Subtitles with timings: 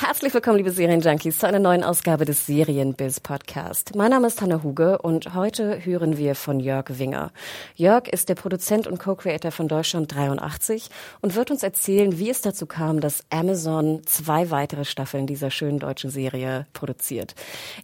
[0.00, 3.96] Herzlich willkommen, liebe Serienjunkies, zu einer neuen Ausgabe des Serienbiz Podcast.
[3.96, 7.32] Mein Name ist Hanna Huge und heute hören wir von Jörg Winger.
[7.74, 10.88] Jörg ist der Produzent und Co-Creator von Deutschland 83
[11.20, 15.80] und wird uns erzählen, wie es dazu kam, dass Amazon zwei weitere Staffeln dieser schönen
[15.80, 17.34] deutschen Serie produziert.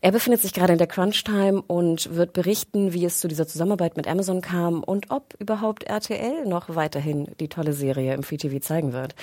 [0.00, 3.96] Er befindet sich gerade in der Crunch-Time und wird berichten, wie es zu dieser Zusammenarbeit
[3.96, 8.60] mit Amazon kam und ob überhaupt RTL noch weiterhin die tolle Serie im Free TV
[8.60, 9.16] zeigen wird.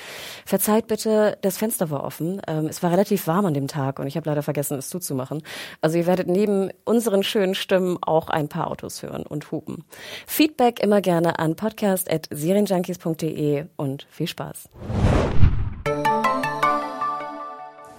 [0.46, 2.42] Verzeiht bitte, das Fenster war offen.
[2.50, 5.44] Ähm, es war relativ warm an dem Tag und ich habe leider vergessen, es zuzumachen.
[5.82, 9.84] Also ihr werdet neben unseren schönen Stimmen auch ein paar Autos hören und hupen.
[10.26, 14.68] Feedback immer gerne an podcast.serienjunkies.de und viel Spaß.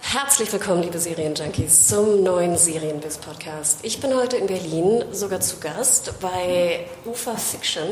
[0.01, 3.85] Herzlich willkommen, liebe Serienjunkies, zum neuen Serienbiz-Podcast.
[3.85, 7.87] Ich bin heute in Berlin sogar zu Gast bei Ufa Fiction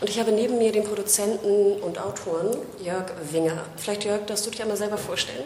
[0.00, 3.62] und ich habe neben mir den Produzenten und Autoren Jörg Winger.
[3.76, 5.44] Vielleicht, Jörg, darfst du dich einmal selber vorstellen?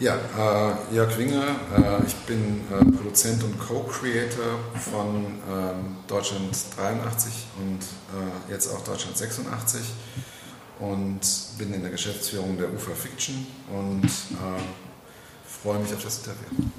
[0.00, 1.44] Ja, äh, Jörg Winger,
[1.76, 4.58] äh, ich bin äh, Produzent und Co-Creator
[4.90, 9.82] von ähm, Deutschland 83 und äh, jetzt auch Deutschland 86
[10.78, 11.20] und
[11.58, 14.62] bin in der Geschäftsführung der UFA Fiction und äh,
[15.62, 16.70] freue mich auf das Interview.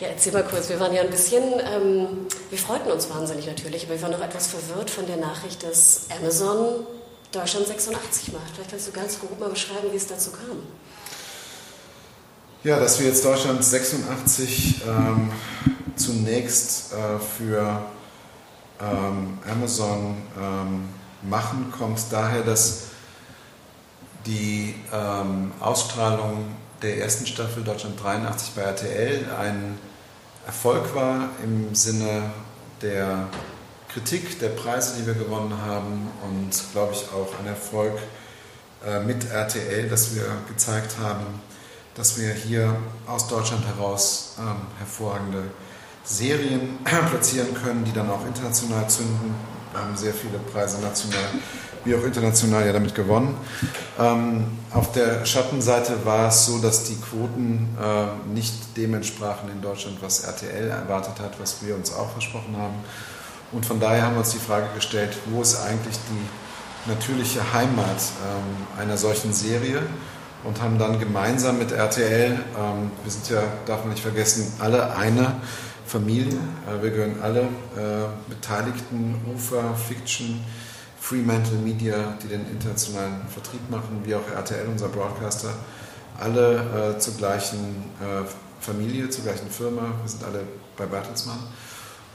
[0.00, 0.68] Ja, erzähl mal kurz.
[0.68, 4.20] Wir waren ja ein bisschen, ähm, wir freuten uns wahnsinnig natürlich, aber wir waren noch
[4.20, 6.86] etwas verwirrt von der Nachricht, dass Amazon
[7.32, 8.52] Deutschland 86 macht.
[8.54, 10.58] Vielleicht kannst du ganz grob mal beschreiben, wie es dazu kam.
[12.64, 15.30] Ja, dass wir jetzt Deutschland 86 ähm,
[15.94, 17.84] zunächst äh, für
[18.80, 20.88] ähm, Amazon ähm,
[21.22, 22.84] machen, kommt daher, dass
[24.24, 29.78] die ähm, Ausstrahlung der ersten Staffel Deutschland 83 bei RTL ein
[30.46, 32.30] Erfolg war im Sinne
[32.82, 33.28] der
[33.92, 37.94] Kritik, der Preise, die wir gewonnen haben und, glaube ich, auch ein Erfolg
[38.86, 41.24] äh, mit RTL, dass wir gezeigt haben,
[41.96, 42.76] dass wir hier
[43.06, 45.44] aus Deutschland heraus ähm, hervorragende
[46.04, 49.34] Serien platzieren können, die dann auch international zünden.
[49.72, 51.24] Wir haben sehr viele Preise national
[51.86, 53.36] wie auch international ja damit gewonnen.
[53.98, 59.62] Ähm, auf der Schattenseite war es so, dass die Quoten äh, nicht dem entsprachen in
[59.62, 62.74] Deutschland, was RTL erwartet hat, was wir uns auch versprochen haben.
[63.52, 68.00] Und von daher haben wir uns die Frage gestellt, wo ist eigentlich die natürliche Heimat
[68.26, 69.82] ähm, einer solchen Serie?
[70.44, 74.94] Und haben dann gemeinsam mit RTL, ähm, wir sind ja, darf man nicht vergessen, alle
[74.96, 75.40] eine
[75.86, 76.38] Familie.
[76.66, 80.44] Äh, wir gehören alle äh, Beteiligten, UFA, Fiction,
[81.00, 85.50] Fremantle Media, die den internationalen Vertrieb machen, wie auch RTL, unser Broadcaster,
[86.18, 88.24] alle äh, zur gleichen äh,
[88.60, 89.82] Familie, zur gleichen Firma.
[90.02, 90.42] Wir sind alle
[90.76, 91.38] bei Bertelsmann.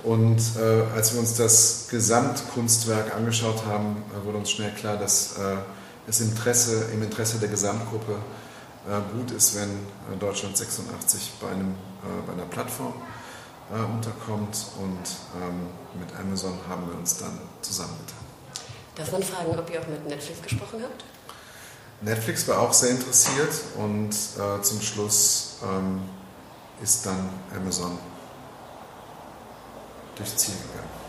[0.03, 5.35] Und äh, als wir uns das Gesamtkunstwerk angeschaut haben, äh, wurde uns schnell klar, dass
[6.07, 8.17] es Interesse, im Interesse der Gesamtgruppe
[8.87, 12.93] äh, gut ist, wenn äh, Deutschland 86 bei, einem, äh, bei einer Plattform
[13.71, 15.67] unterkommt und ähm,
[15.97, 18.17] mit Amazon haben wir uns dann zusammengetan.
[18.95, 21.05] Darf man fragen, ob ihr auch mit Netflix gesprochen habt?
[22.01, 26.01] Netflix war auch sehr interessiert und äh, zum Schluss ähm,
[26.83, 27.97] ist dann Amazon
[30.15, 31.00] durchs Ziel gegangen.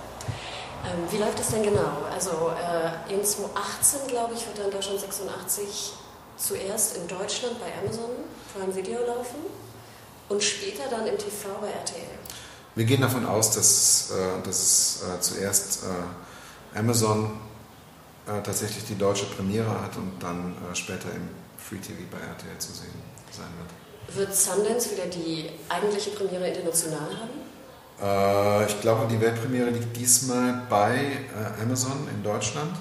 [0.93, 2.05] Ähm, wie läuft das denn genau?
[2.13, 5.95] Also äh, in 2018, glaube ich, wird dann Deutschland 86
[6.37, 8.11] zuerst in Deutschland bei Amazon
[8.53, 9.39] Prime Video laufen
[10.29, 12.19] und später dann im TV bei RTL.
[12.75, 17.39] Wir gehen davon aus, dass, äh, dass es äh, zuerst äh, Amazon
[18.27, 22.59] äh, tatsächlich die deutsche Premiere hat und dann äh, später im Free TV bei RTL
[22.59, 24.17] zu sehen sein wird.
[24.17, 27.42] Wird Sundance wieder die eigentliche Premiere international haben?
[28.03, 32.75] Äh, ich glaube, die Weltpremiere liegt diesmal bei äh, Amazon in Deutschland.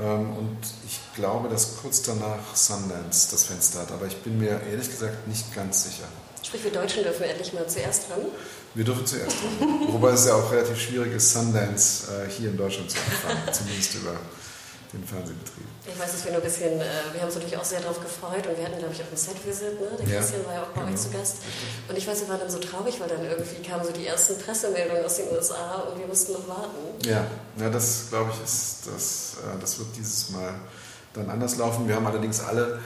[0.00, 3.92] Ähm, und ich glaube, dass kurz danach Sundance das Fenster hat.
[3.92, 6.04] Aber ich bin mir ehrlich gesagt nicht ganz sicher.
[6.42, 8.20] Sprich, wir Deutschen dürfen endlich mal zuerst dran?
[8.74, 9.88] Wir dürfen zuerst dran.
[9.92, 13.52] Wobei es ja auch relativ schwierig ist, Sundance äh, hier in Deutschland zu empfangen.
[13.52, 14.16] Zumindest über
[14.92, 15.64] den Fernsehbetrieb.
[15.86, 18.00] Ich weiß, dass wir nur ein bisschen, äh, wir haben uns natürlich auch sehr darauf
[18.00, 19.88] gefreut und wir hatten, glaube ich, auch ein Set-Visit, ne?
[19.98, 20.92] Der ja, Christian war ja auch bei genau.
[20.92, 21.36] euch zu Gast.
[21.88, 24.38] Und ich weiß, wir waren dann so traurig, weil dann irgendwie kamen so die ersten
[24.38, 26.76] Pressemeldungen aus den USA und wir mussten noch warten.
[27.04, 27.24] Ja,
[27.58, 30.54] ja das glaube ich, ist, das, äh, das wird dieses Mal
[31.14, 31.88] dann anders laufen.
[31.88, 32.80] Wir haben allerdings alle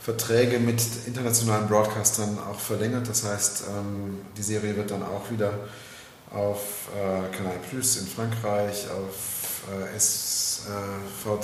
[0.00, 3.08] Verträge mit internationalen Broadcastern auch verlängert.
[3.08, 5.52] Das heißt, ähm, die Serie wird dann auch wieder
[6.32, 9.96] auf äh, Canal Plus in Frankreich, auf äh,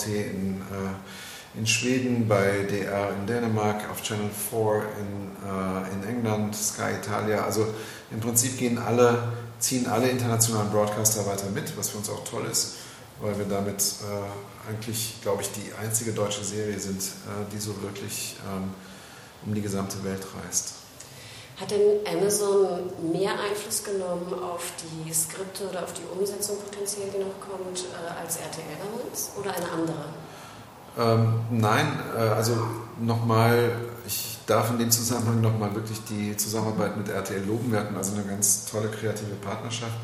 [0.06, 6.96] in, äh, in Schweden, bei DR in Dänemark, auf Channel 4 in, in England, Sky
[7.00, 7.44] Italia.
[7.44, 7.66] Also
[8.10, 12.44] im Prinzip gehen alle, ziehen alle internationalen Broadcaster weiter mit, was für uns auch toll
[12.50, 12.74] ist,
[13.22, 13.82] weil wir damit
[14.68, 17.02] eigentlich, glaube ich, die einzige deutsche Serie sind,
[17.50, 18.74] die so wirklich ähm,
[19.46, 20.74] um die gesamte Welt reist.
[21.60, 27.18] Hat denn Amazon mehr Einfluss genommen auf die Skripte oder auf die Umsetzung potenziell, die
[27.18, 30.04] noch kommt, äh, als RTL damals oder eine andere?
[30.98, 32.56] Ähm, nein, äh, also
[33.00, 33.70] nochmal,
[34.06, 37.72] ich darf in dem Zusammenhang nochmal wirklich die Zusammenarbeit mit RTL loben.
[37.72, 39.96] Wir hatten also eine ganz tolle kreative Partnerschaft,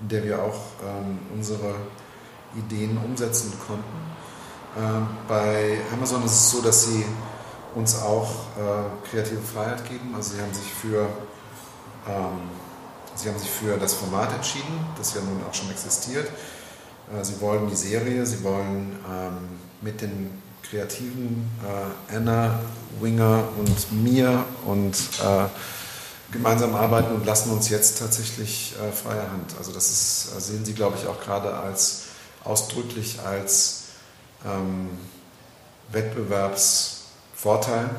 [0.00, 1.74] in der wir auch ähm, unsere
[2.56, 3.82] Ideen umsetzen konnten.
[4.78, 7.04] Ähm, bei Amazon ist es so, dass sie
[7.74, 10.14] uns auch äh, kreative Freiheit geben.
[10.14, 11.08] Also sie haben sich für
[12.08, 12.40] ähm,
[13.14, 16.28] sie haben sich für das Format entschieden, das ja nun auch schon existiert.
[16.28, 21.50] Äh, sie wollen die Serie, sie wollen ähm, mit den Kreativen
[22.10, 22.60] äh, Anna,
[23.00, 25.48] Winger und mir und äh,
[26.32, 29.54] gemeinsam arbeiten und lassen uns jetzt tatsächlich äh, freie Hand.
[29.58, 32.04] Also das ist, äh, sehen Sie, glaube ich, auch gerade als
[32.44, 33.84] ausdrücklich als
[34.44, 34.90] ähm,
[35.92, 37.01] Wettbewerbs
[37.42, 37.90] Vorteil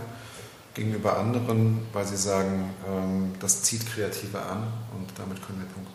[0.74, 5.92] gegenüber anderen, weil sie sagen, ähm, das zieht Kreative an und damit können wir punkten.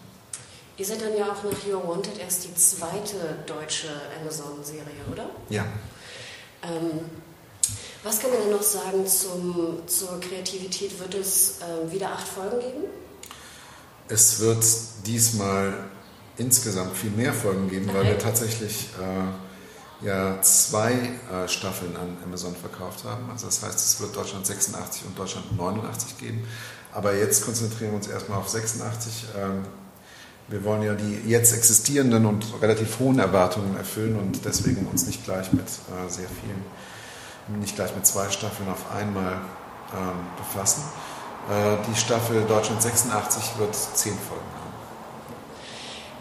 [0.77, 3.89] Ihr seid dann ja auch nach You're Wanted erst die zweite deutsche
[4.21, 5.31] Amazon-Serie, oder?
[5.49, 5.65] Ja.
[6.63, 7.01] Ähm,
[8.05, 11.01] was kann man denn noch sagen zum, zur Kreativität?
[11.01, 12.85] Wird es äh, wieder acht Folgen geben?
[14.09, 14.65] Es wird
[15.07, 15.73] diesmal
[16.37, 19.48] insgesamt viel mehr Folgen geben, weil wir tatsächlich äh,
[20.01, 23.29] ja zwei äh, Staffeln an Amazon verkauft haben.
[23.31, 26.47] Also das heißt, es wird Deutschland 86 und Deutschland 89 geben.
[26.93, 29.27] Aber jetzt konzentrieren wir uns erstmal auf 86.
[29.37, 29.65] Ähm,
[30.49, 35.25] wir wollen ja die jetzt existierenden und relativ hohen Erwartungen erfüllen und deswegen uns nicht
[35.25, 39.35] gleich mit äh, sehr vielen, nicht gleich mit zwei Staffeln auf einmal
[39.93, 40.83] ähm, befassen.
[41.51, 44.68] Äh, die Staffel Deutschland 86 wird zehn Folgen haben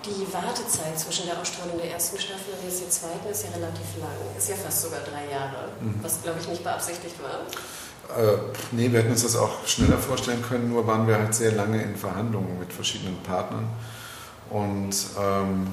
[0.08, 4.00] die Wartezeit zwischen der Ausstrahlung der ersten Staffel und jetzt der zweiten ist ja relativ
[4.00, 4.16] lang.
[4.38, 6.00] Ist ja fast sogar drei Jahre, mhm.
[6.02, 7.44] was glaube ich nicht beabsichtigt war.
[8.18, 8.38] Äh,
[8.72, 11.82] nee, wir hätten uns das auch schneller vorstellen können, nur waren wir halt sehr lange
[11.82, 13.68] in Verhandlungen mit verschiedenen Partnern
[14.50, 15.68] und ähm,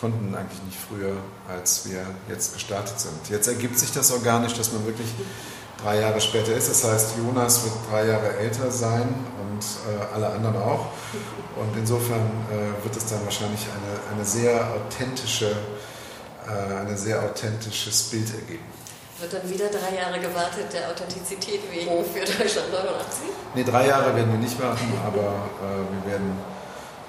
[0.00, 1.16] konnten eigentlich nicht früher,
[1.48, 3.28] als wir jetzt gestartet sind.
[3.28, 5.08] Jetzt ergibt sich das organisch, dass man wirklich
[5.82, 6.70] drei Jahre später ist.
[6.70, 9.08] Das heißt, Jonas wird drei Jahre älter sein
[9.60, 10.86] und äh, alle anderen auch.
[11.56, 12.20] Und insofern
[12.50, 15.50] äh, wird es dann wahrscheinlich eine, eine sehr authentische,
[16.46, 18.64] äh, ein sehr authentisches Bild ergeben.
[19.18, 23.28] Wird dann wieder drei Jahre gewartet, der Authentizität wegen für Deutschland 89?
[23.54, 26.38] Nee, drei Jahre werden wir nicht warten, aber äh, wir werden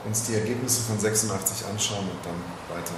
[0.06, 2.96] uns die Ergebnisse von 86 anschauen und dann weiter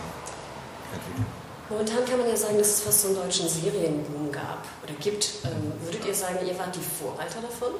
[0.94, 1.26] entwickeln.
[1.70, 5.30] Momentan kann man ja sagen, dass es fast so einen deutschen Serienboom gab oder gibt.
[5.46, 7.74] Ähm, würdet ihr sagen, ihr wart die Vorreiter davon?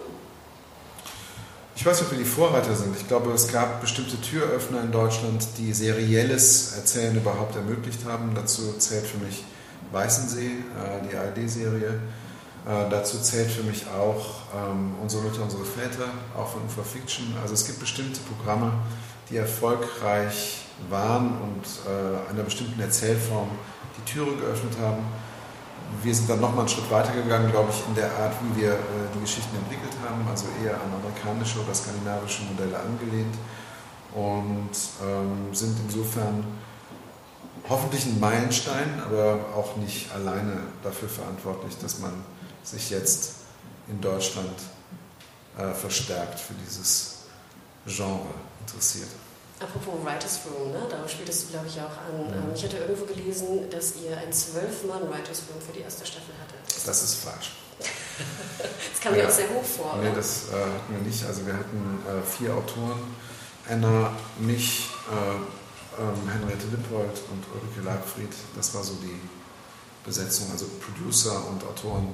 [1.76, 2.96] Ich weiß nicht, ob wir die Vorreiter sind.
[2.96, 8.32] Ich glaube, es gab bestimmte Türöffner in Deutschland, die serielles Erzählen überhaupt ermöglicht haben.
[8.36, 9.44] Dazu zählt für mich
[9.92, 12.00] Weißensee, äh, die ARD-Serie.
[12.66, 16.06] Äh, dazu zählt für mich auch ähm, Unsere Mütter, unsere Väter,
[16.38, 17.26] auch von UFA Fiction.
[17.42, 18.72] Also es gibt bestimmte Programme,
[19.30, 23.50] die erfolgreich waren und äh, einer bestimmten Erzählform
[23.98, 25.04] die Türe geöffnet haben.
[26.02, 28.72] Wir sind dann nochmal einen Schritt weiter gegangen, glaube ich, in der Art, wie wir
[28.74, 28.78] äh,
[29.16, 33.36] die Geschichten entwickelt haben, also eher an amerikanische oder skandinavische Modelle angelehnt
[34.14, 34.72] und
[35.02, 36.44] ähm, sind insofern
[37.70, 42.14] hoffentlich ein Meilenstein, aber auch nicht alleine dafür verantwortlich, dass man
[42.64, 43.36] sich jetzt
[43.88, 44.56] in Deutschland
[45.58, 47.24] äh, verstärkt für dieses
[47.86, 49.10] Genre interessiert.
[49.64, 50.80] Apropos Writers Room, ne?
[50.90, 52.28] darauf spieltest du, glaube ich, auch an.
[52.28, 52.54] Mhm.
[52.54, 56.60] Ich hatte irgendwo gelesen, dass ihr ein zwölf-Mann Writers Room für die erste Staffel hattet.
[56.86, 57.52] Das, ist falsch.
[57.80, 59.98] das kam mir auch sehr hoch vor.
[60.02, 60.18] Nee, oder?
[60.18, 61.26] das äh, hatten wir nicht.
[61.26, 63.16] Also wir hatten äh, vier Autoren,
[63.70, 68.34] Anna, mich, äh, ähm, Henriette Lippold und Ulrike Leibfried.
[68.58, 69.20] Das war so die
[70.04, 72.14] Besetzung, also Producer und Autoren.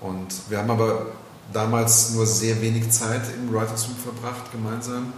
[0.00, 1.08] Und wir haben aber
[1.52, 5.12] damals nur sehr wenig Zeit im Writers Room verbracht, gemeinsam.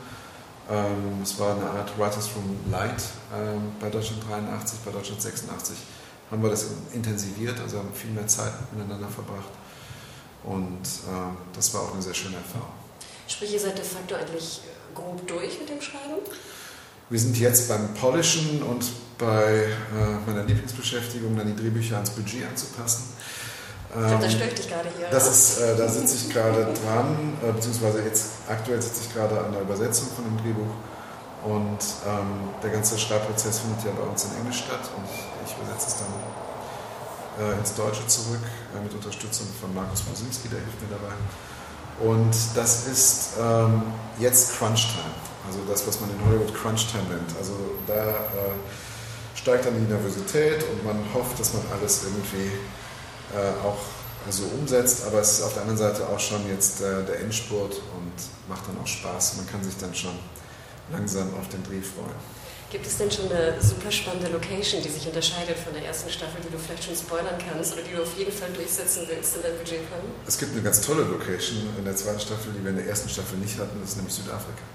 [0.70, 3.02] Ähm, es war eine Art Writers Room Light
[3.34, 5.76] ähm, bei Deutschland 83, bei Deutschland 86
[6.30, 9.48] haben wir das intensiviert, also haben viel mehr Zeit miteinander verbracht.
[10.44, 12.72] Und äh, das war auch eine sehr schöne Erfahrung.
[13.26, 14.60] Sprich, ihr seid de facto eigentlich
[14.94, 16.20] grob durch mit dem Schreiben?
[17.10, 18.84] Wir sind jetzt beim Polishen und
[19.16, 23.04] bei äh, meiner Lieblingsbeschäftigung, dann die Drehbücher ans Budget anzupassen.
[23.92, 25.08] Glaube, da störe ich dich gerade hier.
[25.10, 29.40] Das ist, äh, da sitze ich gerade dran, äh, beziehungsweise jetzt aktuell sitze ich gerade
[29.40, 30.74] an der Übersetzung von dem Drehbuch.
[31.44, 35.56] Und ähm, der ganze Schreibprozess findet ja bei uns in Englisch statt und ich, ich
[35.56, 36.12] übersetze es dann
[37.46, 38.42] äh, ins Deutsche zurück
[38.74, 41.14] äh, mit Unterstützung von Markus Mosinski, der hilft mir dabei.
[42.00, 43.82] Und das ist ähm,
[44.18, 45.14] jetzt Crunch Time,
[45.46, 47.30] also das, was man in Hollywood Crunch Time nennt.
[47.38, 47.54] Also
[47.86, 48.58] da äh,
[49.34, 52.50] steigt dann die Nervosität und man hofft, dass man alles irgendwie
[53.34, 53.78] äh, auch
[54.30, 57.74] so umsetzt, aber es ist auf der anderen Seite auch schon jetzt äh, der Endspurt
[57.96, 58.12] und
[58.48, 59.36] macht dann auch Spaß.
[59.36, 60.18] Man kann sich dann schon
[60.92, 62.16] langsam auf den Dreh freuen.
[62.70, 66.36] Gibt es denn schon eine super spannende Location, die sich unterscheidet von der ersten Staffel,
[66.44, 69.42] die du vielleicht schon spoilern kannst oder die du auf jeden Fall durchsetzen willst in
[69.42, 70.00] deinem Budgetplan?
[70.26, 73.08] Es gibt eine ganz tolle Location in der zweiten Staffel, die wir in der ersten
[73.08, 74.68] Staffel nicht hatten, das ist nämlich Südafrika.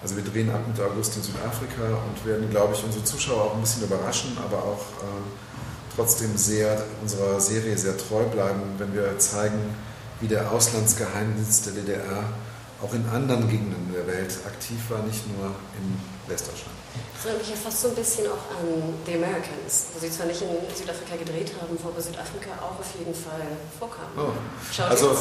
[0.00, 3.54] Also wir drehen ab Mitte August in Südafrika und werden, glaube ich, unsere Zuschauer auch
[3.54, 5.26] ein bisschen überraschen, aber auch äh,
[5.98, 9.74] trotzdem sehr unserer Serie sehr treu bleiben, wenn wir zeigen,
[10.20, 12.22] wie der Auslandsgeheimdienst der DDR
[12.80, 16.76] auch in anderen Gegenden der Welt aktiv war, nicht nur in Westdeutschland.
[17.14, 20.26] Das erinnert mich ja fast so ein bisschen auch an The Americans, wo sie zwar
[20.26, 24.06] nicht in Südafrika gedreht haben, wo aber Südafrika auch auf jeden Fall vorkam.
[24.16, 24.82] Oh.
[24.84, 25.16] also,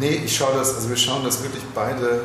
[0.00, 2.22] nee, ich schaue das, also wir schauen das wirklich beide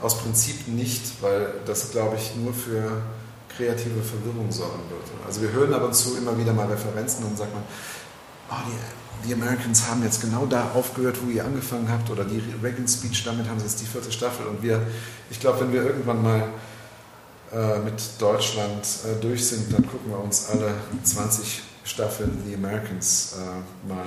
[0.00, 3.02] aus Prinzip nicht, weil das, glaube ich, nur für
[3.56, 5.24] kreative Verwirrung sorgen würde.
[5.26, 7.62] Also wir hören ab und zu immer wieder mal Referenzen und sagt man,
[8.50, 8.76] oh, die
[9.26, 13.24] die Americans haben jetzt genau da aufgehört, wo ihr angefangen habt, oder die Reagan Speech,
[13.24, 14.46] damit haben sie jetzt die vierte Staffel.
[14.46, 14.84] Und wir,
[15.30, 16.48] ich glaube, wenn wir irgendwann mal
[17.52, 23.36] äh, mit Deutschland äh, durch sind, dann gucken wir uns alle 20 Staffeln The Americans
[23.36, 24.04] äh, mal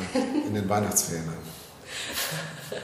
[0.48, 1.36] in den Weihnachtsferien an.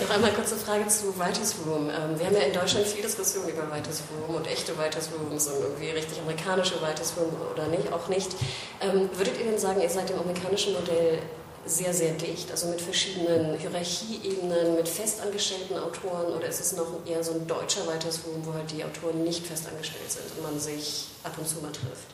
[0.00, 1.88] Noch einmal kurze Frage zu Writers Room.
[1.88, 5.46] Ähm, wir haben ja in Deutschland viel Diskussion über Writers Room und echte Writers Rooms
[5.46, 8.32] und irgendwie richtig amerikanische Writers Room oder nicht, auch nicht.
[8.80, 11.20] Ähm, würdet ihr denn sagen, ihr seid dem amerikanischen Modell
[11.66, 17.24] sehr, sehr dicht, also mit verschiedenen Hierarchieebenen, mit festangestellten Autoren oder ist es noch eher
[17.24, 21.06] so ein deutscher Writers Room, wo halt die Autoren nicht festangestellt sind und man sich
[21.22, 22.13] ab und zu mal trifft?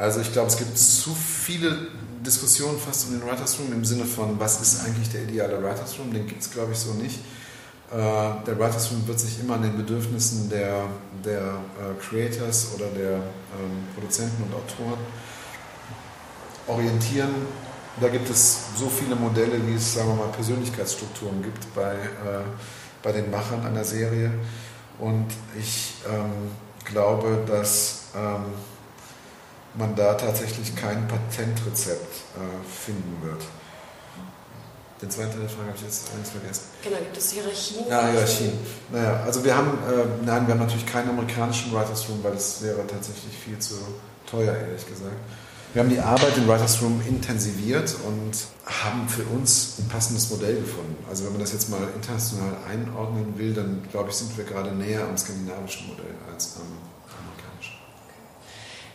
[0.00, 1.76] Also ich glaube, es gibt zu viele
[2.24, 5.98] Diskussionen fast um den Writers Room im Sinne von, was ist eigentlich der ideale Writers
[5.98, 6.10] Room?
[6.10, 7.18] Den gibt es, glaube ich, so nicht.
[7.92, 7.96] Äh,
[8.46, 10.86] der Writers Room wird sich immer an den Bedürfnissen der,
[11.22, 15.00] der äh, Creators oder der ähm, Produzenten und Autoren
[16.66, 17.34] orientieren.
[18.00, 22.44] Da gibt es so viele Modelle, wie es, sagen wir mal, Persönlichkeitsstrukturen gibt bei, äh,
[23.02, 24.32] bei den Machern einer Serie.
[24.98, 25.26] Und
[25.58, 26.52] ich ähm,
[26.86, 28.44] glaube, dass ähm,
[29.74, 33.42] man da tatsächlich kein Patentrezept äh, finden wird.
[35.00, 36.64] Den zweiten Teil der Frage habe ich jetzt eins vergessen.
[36.82, 37.88] Genau, gibt es Hierarchien?
[37.88, 38.52] Ja, Hierarchien.
[38.92, 42.60] Naja, also wir haben, äh, nein, wir haben natürlich keinen amerikanischen Writers Room, weil das
[42.62, 43.76] wäre tatsächlich viel zu
[44.30, 45.16] teuer, ehrlich gesagt.
[45.72, 48.32] Wir haben die Arbeit im Writers Room intensiviert und
[48.66, 50.96] haben für uns ein passendes Modell gefunden.
[51.08, 54.72] Also wenn man das jetzt mal international einordnen will, dann glaube ich, sind wir gerade
[54.72, 56.66] näher am skandinavischen Modell als am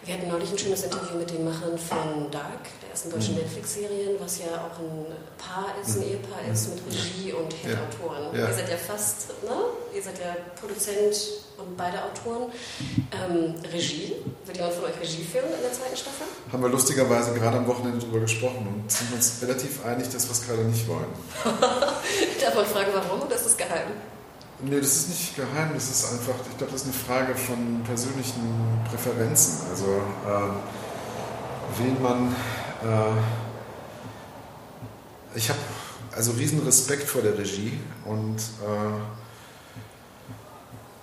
[0.05, 3.41] wir hatten neulich ein schönes Interview mit den Machern von Dark, der ersten deutschen mhm.
[3.41, 5.05] Netflix-Serien, was ja auch ein
[5.37, 6.09] Paar ist, ein mhm.
[6.09, 8.35] Ehepaar ist mit Regie und Head-Autoren.
[8.37, 8.47] Ja.
[8.47, 9.57] Ihr seid ja fast, ne?
[9.95, 11.15] Ihr seid ja Produzent
[11.57, 12.51] und beide Autoren.
[13.11, 16.27] Ähm, Regie, wird jemand von euch Regie führen in der zweiten Staffel?
[16.51, 20.33] Haben wir lustigerweise gerade am Wochenende darüber gesprochen und sind uns relativ einig, dass wir
[20.33, 21.09] es gerade nicht wollen.
[21.43, 23.89] Darf man fragen, warum oder ist geheim?
[24.67, 27.83] Nee, das ist nicht geheim, das ist einfach, ich glaube, das ist eine Frage von
[27.85, 29.59] persönlichen Präferenzen.
[29.69, 30.49] Also, äh,
[31.77, 32.35] wen man.
[32.83, 33.11] Äh,
[35.35, 35.59] ich habe
[36.15, 39.01] also riesen Respekt vor der Regie und äh,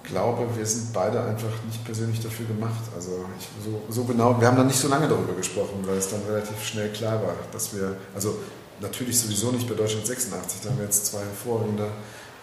[0.09, 2.83] glaube, wir sind beide einfach nicht persönlich dafür gemacht.
[2.97, 6.11] Also ich, so, so, genau, wir haben dann nicht so lange darüber gesprochen, weil es
[6.11, 8.39] dann relativ schnell klar war, dass wir, also
[8.81, 11.89] natürlich sowieso nicht bei Deutschland 86, da haben wir jetzt zwei hervorragende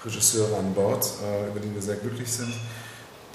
[0.06, 2.54] Regisseure an Bord, äh, über die wir sehr glücklich sind,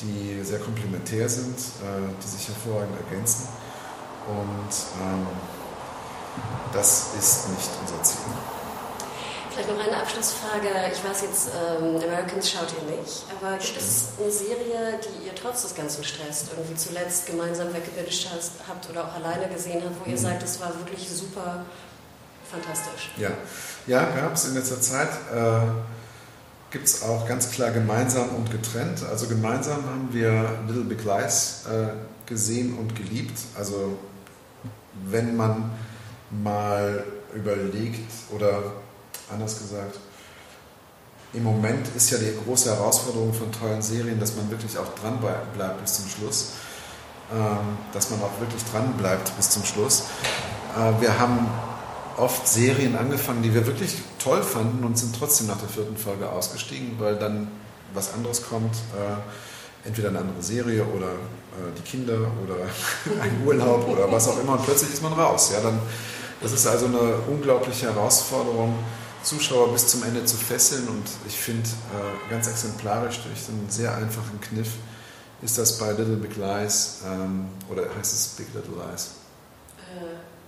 [0.00, 3.48] die sehr komplementär sind, äh, die sich hervorragend ergänzen.
[4.26, 5.26] Und ähm,
[6.72, 8.18] das ist nicht unser Ziel.
[9.50, 10.66] Vielleicht noch eine Abschlussfrage.
[10.92, 15.34] Ich weiß jetzt, ähm, Americans schaut ihr nicht, aber gibt es eine Serie, die ihr
[15.36, 18.28] trotz des ganzen Stress irgendwie zuletzt gemeinsam weggebildet
[18.68, 20.22] habt oder auch alleine gesehen habt, wo ihr mhm.
[20.22, 21.64] sagt, es war wirklich super
[22.50, 23.12] fantastisch?
[23.16, 23.30] Ja,
[23.86, 25.10] ja gab es in letzter Zeit.
[25.32, 25.60] Äh,
[26.74, 29.04] gibt es auch ganz klar gemeinsam und getrennt.
[29.08, 31.90] Also gemeinsam haben wir Little Big Lies äh,
[32.26, 33.38] gesehen und geliebt.
[33.56, 33.96] Also
[35.04, 35.70] wenn man
[36.30, 38.72] mal überlegt oder
[39.32, 40.00] anders gesagt,
[41.32, 45.20] im Moment ist ja die große Herausforderung von tollen Serien, dass man wirklich auch dran
[45.20, 46.54] bleibt bis zum Schluss.
[47.32, 50.06] Ähm, dass man auch wirklich dran bleibt bis zum Schluss.
[50.76, 51.46] Äh, wir haben
[52.16, 56.28] oft Serien angefangen, die wir wirklich toll fanden und sind trotzdem nach der vierten Folge
[56.28, 57.48] ausgestiegen, weil dann
[57.92, 58.74] was anderes kommt.
[58.74, 62.56] Äh, entweder eine andere Serie oder äh, die Kinder oder
[63.22, 65.50] ein Urlaub oder was auch immer und plötzlich ist man raus.
[65.52, 65.78] Ja, dann,
[66.40, 68.78] das ist also eine unglaubliche Herausforderung,
[69.22, 73.94] Zuschauer bis zum Ende zu fesseln und ich finde äh, ganz exemplarisch durch einen sehr
[73.94, 74.68] einfachen Kniff
[75.42, 79.10] ist das bei Little Big Lies ähm, oder heißt es Big Little Lies?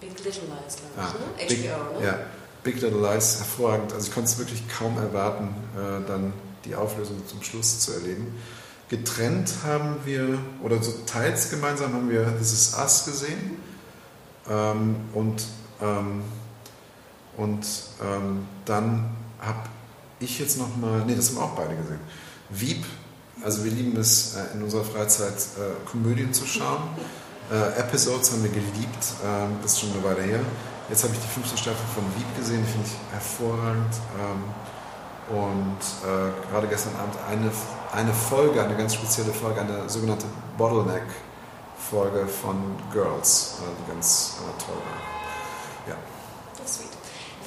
[0.01, 1.49] Big Little Lies, glaube ich, Ah, ne?
[1.49, 2.07] Big, HBO, ne?
[2.07, 2.19] Ja,
[2.67, 3.93] Big Little Lies, hervorragend.
[3.93, 6.33] Also ich konnte es wirklich kaum erwarten, äh, dann
[6.65, 8.35] die Auflösung zum Schluss zu erleben.
[8.89, 13.57] Getrennt haben wir, oder so teils gemeinsam haben wir This Is Us gesehen.
[14.51, 15.45] Ähm, und
[15.81, 16.23] ähm,
[17.37, 17.67] und
[18.03, 19.69] ähm, dann habe
[20.21, 22.01] ich jetzt nochmal, nee, das haben auch beide gesehen.
[22.51, 22.85] Wieb,
[23.45, 26.83] also wir lieben es äh, in unserer Freizeit äh, Komödien zu schauen.
[27.53, 30.41] Äh, Episodes haben wir geliebt, ähm, das ist schon eine Weile her.
[30.89, 33.95] Jetzt habe ich die fünfte Staffel von Wieb gesehen, die finde ich hervorragend.
[34.21, 34.45] Ähm,
[35.29, 37.51] und äh, gerade gestern Abend eine,
[37.93, 40.27] eine Folge, eine ganz spezielle Folge, eine sogenannte
[40.57, 45.93] Bottleneck-Folge von Girls, äh, die ganz äh, toll war.
[45.93, 45.97] Ja.
[46.63, 46.91] Das ist sweet.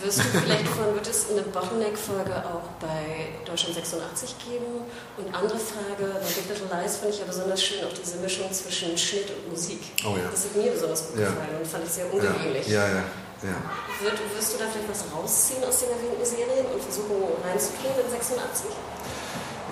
[0.04, 4.84] Wirst du vielleicht von, wird es eine Bottleneck-Folge auch bei Deutschland 86 geben?
[5.18, 8.52] Und andere Frage, bei Big Little Lies fand ich ja besonders schön auch diese Mischung
[8.52, 9.80] zwischen Schnitt und Musik.
[10.06, 10.30] Oh ja.
[10.30, 11.30] Das hat mir besonders gut Ja.
[11.30, 12.68] gefallen und fand ich sehr ungewöhnlich.
[12.68, 12.96] ja, ja.
[12.96, 13.04] ja.
[13.42, 18.12] Wird, wirst du da vielleicht was rausziehen aus den erwähnten Serien und versuchen reinzukriegen in
[18.12, 18.66] 86?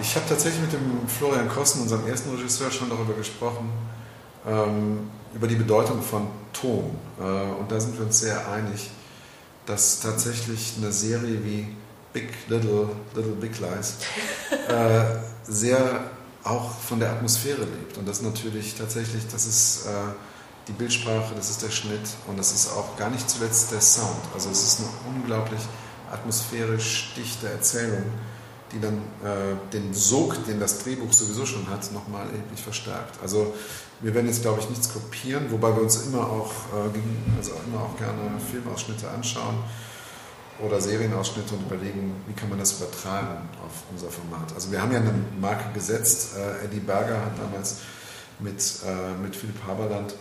[0.02, 3.72] Ich habe tatsächlich mit dem Florian Kossen, unserem ersten Regisseur, schon darüber gesprochen,
[4.46, 6.98] ähm, über die Bedeutung von Ton.
[7.20, 8.90] Äh, und da sind wir uns sehr einig,
[9.66, 11.76] dass tatsächlich eine Serie wie
[12.14, 13.98] Big Little, Little Big Lies
[14.70, 16.12] äh, sehr
[16.44, 17.98] auch von der Atmosphäre lebt.
[17.98, 19.90] Und das natürlich tatsächlich, das ist äh,
[20.68, 24.22] die Bildsprache, das ist der Schnitt und das ist auch gar nicht zuletzt der Sound.
[24.34, 25.62] Also es ist eine unglaublich
[26.12, 28.04] atmosphärisch dichte Erzählung,
[28.72, 33.22] die dann äh, den Sog, den das Drehbuch sowieso schon hat, nochmal erheblich verstärkt.
[33.22, 33.54] Also
[34.02, 37.84] wir werden jetzt, glaube ich, nichts kopieren, wobei wir uns immer auch, äh, also immer
[37.84, 39.58] auch gerne Filmausschnitte anschauen
[40.60, 44.54] oder Serienausschnitte und überlegen, wie kann man das übertragen auf unser Format.
[44.54, 46.36] Also wir haben ja eine Marke gesetzt.
[46.36, 47.78] Äh, Eddie Berger hat damals
[48.40, 50.14] mit, äh, mit Philipp Haberland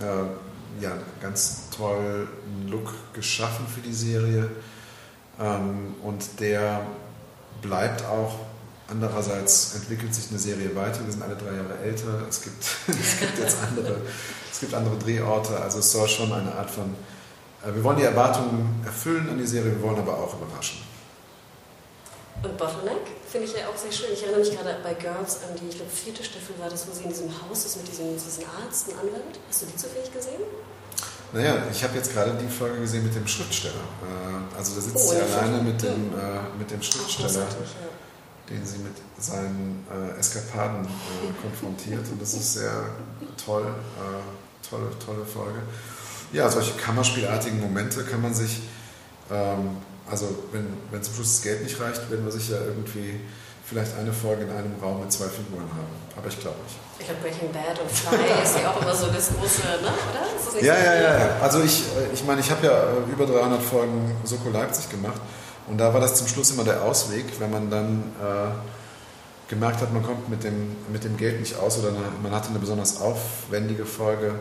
[0.00, 2.28] äh, ja, ganz tollen
[2.68, 4.50] Look geschaffen für die Serie.
[5.40, 6.82] Ähm, und der
[7.62, 8.34] bleibt auch.
[8.90, 11.04] Andererseits entwickelt sich eine Serie weiter.
[11.04, 12.22] Wir sind alle drei Jahre älter.
[12.28, 14.00] Es gibt, es gibt jetzt andere,
[14.50, 15.60] es gibt andere Drehorte.
[15.60, 16.94] Also es soll schon eine Art von.
[17.66, 20.78] äh, Wir wollen die Erwartungen erfüllen an die Serie, wir wollen aber auch überraschen.
[22.42, 24.12] Und Bottleneck finde ich ja auch sehr schön.
[24.12, 26.92] Ich erinnere mich gerade bei Girls an die, ich glaube, vierte Staffel war das, wo
[26.92, 29.38] sie in diesem Haus ist mit diesem, diesem Arzt, einem Anwalt.
[29.48, 30.42] Hast du die zufällig gesehen?
[31.32, 33.74] Naja, ich habe jetzt gerade die Folge gesehen mit dem Schriftsteller.
[33.74, 37.40] Äh, Also da sitzt Oh, sie alleine mit dem, äh, mit dem Schriftsteller.
[37.40, 37.44] ja.
[38.48, 40.88] den sie mit seinen äh, Eskapaden äh,
[41.42, 42.06] konfrontiert.
[42.10, 42.84] Und das ist sehr
[43.44, 45.58] toll, äh, tolle, tolle Folge.
[46.32, 48.60] Ja, solche Kammerspielartigen Momente kann man sich,
[49.30, 49.76] ähm,
[50.10, 53.20] also wenn, wenn zum Schluss das Geld nicht reicht, werden wir sicher irgendwie
[53.64, 55.92] vielleicht eine Folge in einem Raum mit zwei Figuren haben.
[56.16, 56.76] Aber ich glaube nicht.
[56.98, 59.76] Ich glaube, Breaking Bad und Fly ist ja auch immer so das große, ne?
[59.78, 60.62] oder?
[60.62, 60.80] Ja, so?
[60.80, 61.36] ja, ja, ja.
[61.42, 65.20] Also ich, äh, ich meine, ich habe ja äh, über 300 Folgen Soko Leipzig gemacht
[65.68, 69.92] und da war das zum Schluss immer der Ausweg, wenn man dann äh, gemerkt hat,
[69.92, 71.92] man kommt mit dem, mit dem Geld nicht aus oder
[72.22, 74.34] man hatte eine besonders aufwendige Folge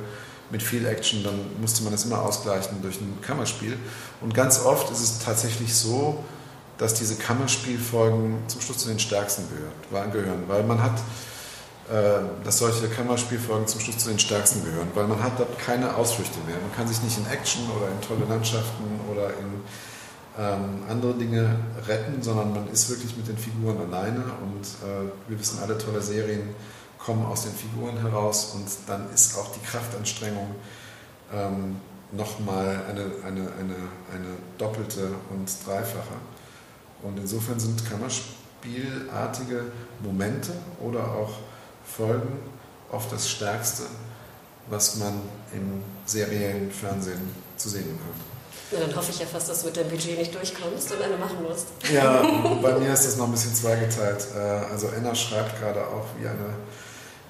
[0.50, 3.78] mit viel Action, dann musste man das immer ausgleichen durch ein Kammerspiel.
[4.22, 6.24] Und ganz oft ist es tatsächlich so,
[6.78, 9.44] dass diese Kammerspielfolgen zum Schluss zu den stärksten
[10.12, 11.00] gehören, weil man hat
[11.90, 15.96] äh, dass solche Kammerspielfolgen zum Schluss zu den stärksten gehören, weil man hat dort keine
[15.96, 16.58] Ausflüchte mehr.
[16.58, 19.64] Man kann sich nicht in Action oder in tolle Landschaften oder in
[20.38, 21.56] ähm, andere Dinge
[21.88, 26.02] retten, sondern man ist wirklich mit den Figuren alleine und äh, wir wissen alle, tolle
[26.02, 26.50] Serien
[26.98, 30.56] kommen aus den Figuren heraus und dann ist auch die Kraftanstrengung
[31.34, 31.78] ähm,
[32.12, 33.76] nochmal eine, eine, eine,
[34.14, 36.16] eine doppelte und dreifache.
[37.04, 41.32] Und insofern sind Kammerspielartige Momente oder auch
[41.86, 42.40] Folgen
[42.92, 43.84] oft das Stärkste,
[44.70, 45.22] was man
[45.54, 47.22] im seriellen Fernsehen
[47.58, 48.22] zu sehen bekommt.
[48.72, 51.16] Na, dann hoffe ich ja fast, dass du mit deinem Budget nicht durchkommst und eine
[51.18, 51.68] machen musst.
[51.94, 52.22] Ja,
[52.62, 54.28] bei mir ist das noch ein bisschen zweigeteilt.
[54.36, 54.40] Äh,
[54.72, 56.56] Also Enna schreibt gerade auch wie eine,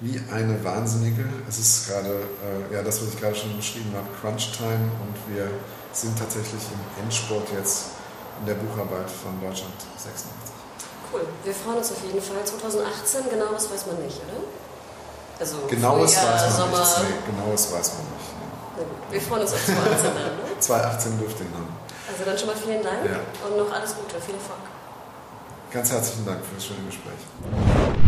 [0.00, 1.24] wie eine Wahnsinnige.
[1.48, 5.34] Es ist gerade, äh, ja, das, was ich gerade schon beschrieben habe, Crunch Time und
[5.34, 5.48] wir
[5.92, 7.98] sind tatsächlich im Endspurt jetzt
[8.40, 10.30] in der Bucharbeit von Deutschland 86.
[11.12, 11.22] Cool.
[11.42, 12.44] Wir freuen uns auf jeden Fall.
[12.44, 14.44] 2018, genaues weiß man nicht, oder?
[15.40, 16.78] Also Genaues Frühjahr, weiß man Sommer.
[16.78, 16.98] nicht.
[17.02, 18.28] Nee, genaues weiß man nicht.
[18.78, 20.30] Gut, wir freuen uns auf 2018 dann, ne?
[20.54, 20.60] Nee.
[20.60, 21.74] 2018 dürfte ihn haben.
[22.10, 23.18] Also dann schon mal vielen Dank Ja.
[23.46, 24.62] und noch alles Gute, viel Erfolg.
[25.72, 28.07] Ganz herzlichen Dank für das schöne Gespräch.